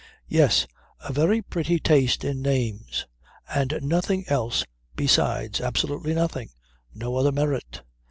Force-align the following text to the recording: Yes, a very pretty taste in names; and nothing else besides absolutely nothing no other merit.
Yes, 0.29 0.65
a 1.07 1.13
very 1.13 1.43
pretty 1.43 1.77
taste 1.79 2.23
in 2.23 2.41
names; 2.41 3.05
and 3.53 3.77
nothing 3.83 4.25
else 4.29 4.65
besides 4.95 5.61
absolutely 5.61 6.15
nothing 6.15 6.49
no 6.91 7.17
other 7.17 7.31
merit. 7.31 7.83